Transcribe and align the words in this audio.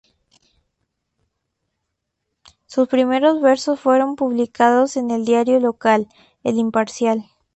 Sus 2.65 2.87
primeros 2.87 3.39
versos 3.39 3.79
fueron 3.79 4.15
publicados 4.15 4.97
en 4.97 5.11
el 5.11 5.25
diario 5.25 5.59
local, 5.59 6.07
"El 6.41 6.57
Imparcial". 6.57 7.25